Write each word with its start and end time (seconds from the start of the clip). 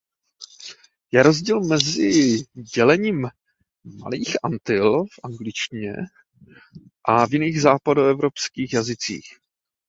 Je 1.11 1.23
rozdíl 1.23 1.61
mezi 1.63 2.37
dělením 2.75 3.27
Malých 4.03 4.35
Antil 4.43 5.05
v 5.05 5.19
angličtině 5.23 5.93
a 7.07 7.27
v 7.27 7.33
jiných 7.33 7.61
západoevropských 7.61 8.73
jazycích. 8.73 9.37